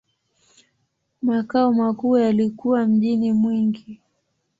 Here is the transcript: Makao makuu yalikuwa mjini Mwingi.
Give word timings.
Makao 1.21 1.73
makuu 1.73 2.17
yalikuwa 2.17 2.85
mjini 2.87 3.33
Mwingi. 3.33 4.01